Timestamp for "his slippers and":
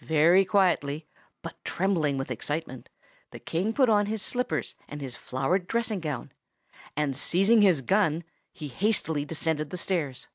4.06-5.02